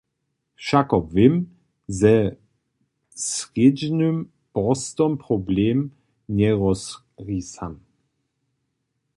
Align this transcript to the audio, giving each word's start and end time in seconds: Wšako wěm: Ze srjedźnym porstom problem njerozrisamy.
Wšako 0.57 0.97
wěm: 1.13 1.35
Ze 1.99 2.13
srjedźnym 3.27 4.15
porstom 4.53 5.11
problem 5.25 5.77
njerozrisamy. 6.37 7.79